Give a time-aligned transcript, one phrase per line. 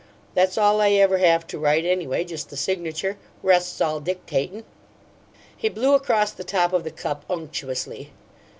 [0.33, 3.19] That's all I ever have to write, anyway just the signature.
[3.43, 4.63] Rest's all dictatin'."
[5.55, 8.09] He blew across the top of the cup unctuously.